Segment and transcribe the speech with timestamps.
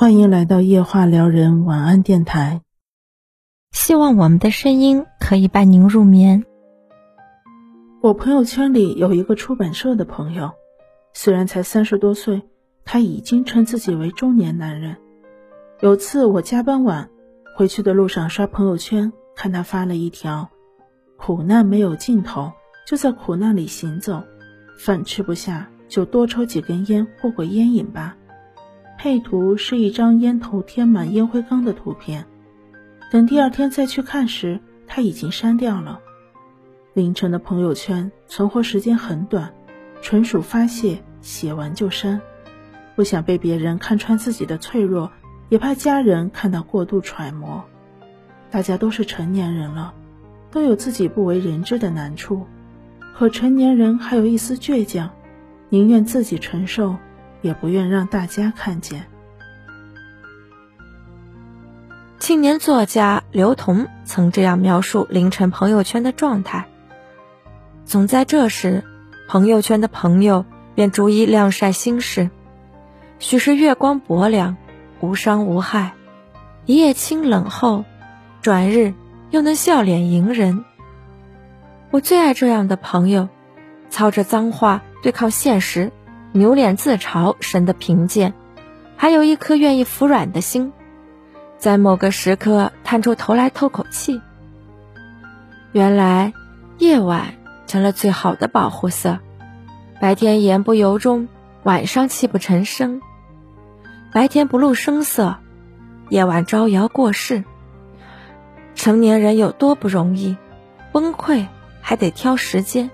[0.00, 2.62] 欢迎来到夜话撩人晚安电台。
[3.70, 6.46] 希望我们的声音可以伴您入眠。
[8.00, 10.52] 我朋友圈里有一个出版社的朋友，
[11.12, 12.40] 虽然才三十多岁，
[12.86, 14.96] 他已经称自己为中年男人。
[15.80, 17.10] 有次我加班晚，
[17.54, 20.48] 回去的路上刷朋友圈，看他发了一条
[21.20, 22.50] ：“苦难没有尽头，
[22.86, 24.22] 就在苦难里行走。
[24.78, 28.16] 饭吃不下，就多抽几根烟，过过烟瘾吧。”
[29.02, 32.26] 配图是一张烟头贴满烟灰缸的图片，
[33.10, 36.00] 等第二天再去看时，他已经删掉了。
[36.92, 39.54] 凌晨的朋友圈存活时间很短，
[40.02, 42.20] 纯属发泄，写完就删，
[42.94, 45.10] 不想被别人看穿自己的脆弱，
[45.48, 47.64] 也怕家人看到过度揣摩。
[48.50, 49.94] 大家都是成年人了，
[50.50, 52.46] 都有自己不为人知的难处，
[53.16, 55.08] 可成年人还有一丝倔强，
[55.70, 56.96] 宁愿自己承受。
[57.42, 59.06] 也不愿让大家看见。
[62.18, 66.66] 青年作家刘同曾这样描述凌晨朋友圈的状态：
[67.84, 68.84] 总在这时，
[69.28, 72.30] 朋友圈的朋友便逐一晾晒心事，
[73.18, 74.56] 许是月光薄凉，
[75.00, 75.92] 无伤无害；
[76.66, 77.84] 一夜清冷后，
[78.42, 78.92] 转日
[79.30, 80.64] 又能笑脸迎人。
[81.90, 83.28] 我最爱这样的朋友，
[83.88, 85.90] 操着脏话对抗现实。
[86.32, 88.34] 扭脸自嘲，神的贫贱，
[88.96, 90.72] 还有一颗愿意服软的心，
[91.58, 94.20] 在某个时刻探出头来透口气。
[95.72, 96.32] 原来，
[96.78, 97.34] 夜晚
[97.66, 99.18] 成了最好的保护色，
[100.00, 101.28] 白天言不由衷，
[101.64, 103.00] 晚上泣不成声；
[104.12, 105.36] 白天不露声色，
[106.10, 107.42] 夜晚招摇过市。
[108.76, 110.36] 成年人有多不容易，
[110.92, 111.46] 崩溃
[111.80, 112.88] 还得挑时间。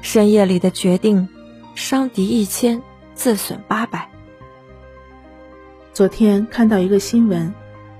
[0.00, 1.28] 深夜里的决定。
[1.74, 2.80] 伤敌一千，
[3.14, 4.08] 自损八百。
[5.92, 7.52] 昨天看到一个新闻，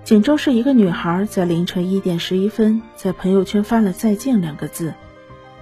[0.04, 4.94] 锦州市一个女孩在凌晨一点十一分在朋友圈发了“再见”两个字，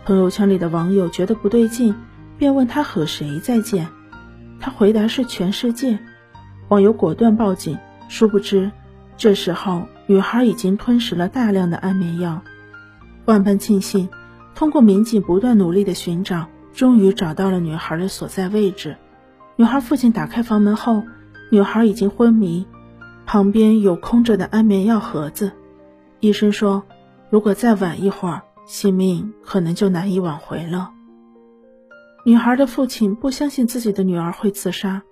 [0.04, 1.94] 朋友圈里的网友觉得不对劲，
[2.36, 3.88] 便问她和谁再见，
[4.60, 5.98] 她回答是全世界，
[6.68, 7.78] 网友果断报警，
[8.08, 8.70] 殊不知
[9.16, 12.42] 这时候女孩已经吞食了大量的安眠药。
[13.24, 14.10] 万般庆幸，
[14.54, 16.46] 通过民警不断努力的寻找。
[16.72, 18.96] 终于找到了女孩的所在位置。
[19.56, 21.02] 女孩父亲打开房门后，
[21.50, 22.66] 女孩已经昏迷，
[23.26, 25.52] 旁边有空着的安眠药盒子。
[26.20, 26.82] 医生说，
[27.30, 30.90] 如果再晚一会儿，性命可能就难以挽回了。
[32.24, 35.02] 女孩的父亲不相信自己的女儿会自杀，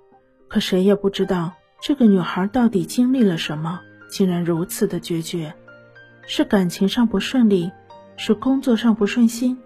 [0.49, 5.53] 可谁也不知道这个女孩到底经历了什么，竟然如此的决绝。
[6.27, 7.73] 是感情上不顺利，
[8.17, 9.59] 是工作上不顺心。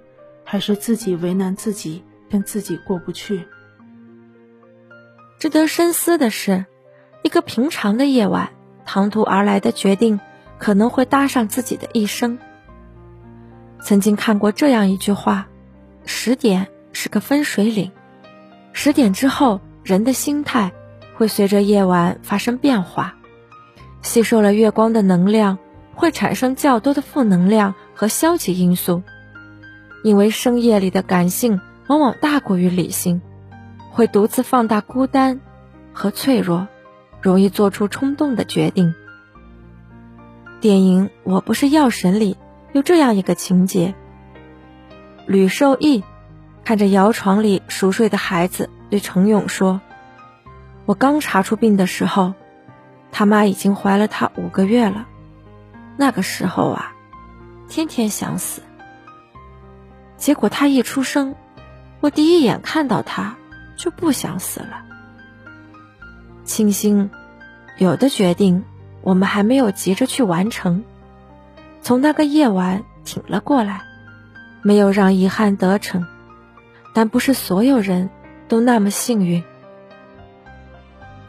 [0.44, 3.46] 还是自己为难自己，跟自己过不去。
[5.38, 6.64] 值得深思的是，
[7.22, 8.50] 一个平常的夜晚，
[8.86, 10.20] 唐突而来的决定，
[10.58, 12.38] 可能会搭上自己的一生。
[13.82, 15.48] 曾经看过这样一句话：
[16.06, 17.92] 十点是个分水岭，
[18.72, 20.72] 十点之后，人的心态
[21.16, 23.16] 会随着夜晚发生变化，
[24.00, 25.58] 吸收了月光的能量，
[25.94, 29.02] 会产生较多的负能量和消极因素。
[30.04, 33.22] 因为深夜里的感性往往大过于理性，
[33.90, 35.40] 会独自放大孤单
[35.94, 36.68] 和脆弱，
[37.22, 38.94] 容易做出冲动的决定。
[40.60, 42.36] 电影《我不是药神》里
[42.74, 43.94] 有这样一个情节：
[45.26, 46.04] 吕受益
[46.66, 49.80] 看着摇床里熟睡的孩子，对程勇说
[50.84, 52.34] ：“我刚查出病的时候，
[53.10, 55.06] 他妈已经怀了他五个月了。
[55.96, 56.92] 那个时候啊，
[57.70, 58.60] 天天想死。”
[60.16, 61.34] 结果他一出生，
[62.00, 63.36] 我第一眼看到他
[63.76, 64.82] 就不想死了。
[66.44, 67.10] 庆幸，
[67.78, 68.64] 有的决定
[69.02, 70.84] 我们还没有急着去完成，
[71.82, 73.82] 从那个夜晚挺了过来，
[74.62, 76.06] 没有让遗憾得逞。
[76.94, 78.08] 但不是所有人
[78.46, 79.42] 都那么幸运。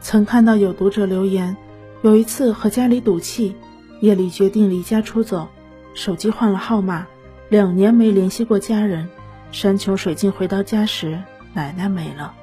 [0.00, 1.56] 曾看到有读者留言，
[2.02, 3.56] 有一次和家里赌气，
[4.00, 5.48] 夜里决定离家出走，
[5.94, 7.06] 手机换了号码。
[7.48, 9.08] 两年没联系过家人，
[9.52, 11.22] 山穷水尽回到家时，
[11.54, 12.34] 奶奶没了。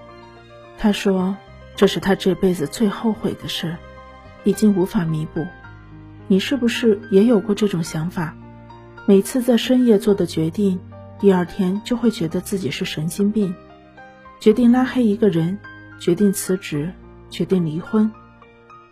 [0.77, 1.35] 他说
[1.75, 3.75] ：“这是他这辈子最后悔的事，
[4.45, 5.45] 已经无法弥补。”
[6.27, 8.33] 你是不是也有过这种想法？
[9.05, 10.79] 每次在深夜做的决定，
[11.19, 13.53] 第二天就会觉得自己是神经病。
[14.39, 15.59] 决定拉黑一个人，
[15.99, 16.93] 决定辞职，
[17.29, 18.09] 决定离婚，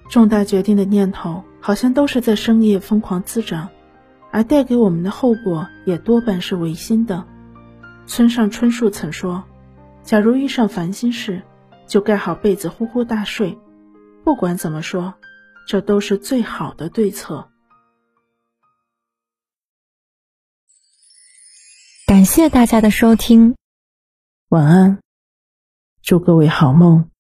[0.10, 3.70] 重大决定的念头好像都是在深夜疯狂滋长。
[4.32, 7.26] 而带给我们的后果也多半是违心的。
[8.08, 9.44] 村上春树曾说
[10.04, 11.44] 假如遇上烦心事
[11.86, 13.58] 就盖好被子呼呼大睡。
[14.24, 15.16] 不管怎么说
[15.68, 17.50] 这都是最好的对策。
[22.08, 23.56] 感谢大家的收听。
[24.50, 25.00] 晚安。
[26.02, 27.11] 祝各位好梦。